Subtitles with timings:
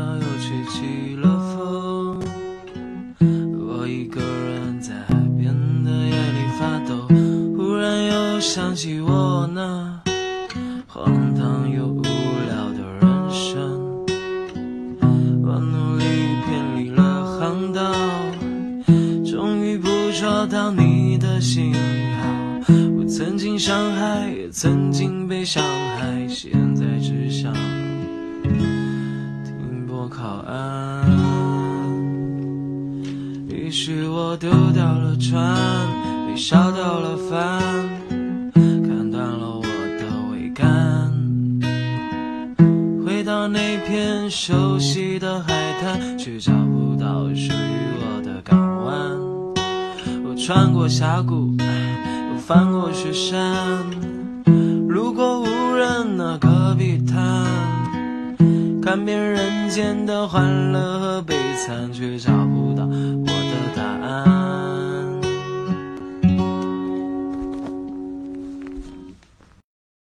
[0.00, 2.20] 又吹起了风。
[3.58, 7.06] 我一个人在海边的夜里发抖，
[7.56, 10.00] 忽然又想起我那
[10.86, 14.06] 荒唐又无聊的人生。
[15.42, 16.04] 我努力
[16.44, 17.92] 偏离了航道，
[19.24, 21.80] 终于捕捉到你的信号。
[22.98, 25.62] 我曾经伤害，也曾经被伤
[25.96, 27.15] 害，现在只
[33.76, 35.54] 许我丢掉了船，
[36.26, 37.60] 被烧掉了帆，
[38.50, 41.12] 砍断了我的桅杆。
[43.04, 45.52] 回到那片熟悉的海
[45.82, 49.14] 滩，却找不到属于我的港湾。
[50.24, 53.44] 我穿过峡谷，又翻过雪山，
[54.88, 55.46] 路过无
[55.76, 57.44] 人的戈壁滩，
[58.82, 63.45] 看遍人间的欢乐和悲惨，却找不到我